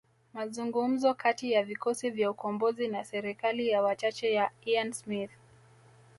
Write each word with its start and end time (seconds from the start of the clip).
Mazungumzo 0.33 1.13
kati 1.13 1.51
ya 1.51 1.63
vikosi 1.63 2.09
vya 2.09 2.31
ukombozi 2.31 2.87
na 2.87 3.03
serikali 3.03 3.67
ya 3.67 3.81
wachache 3.81 4.33
ya 4.33 4.51
Ian 4.65 4.93
Smith 4.93 5.29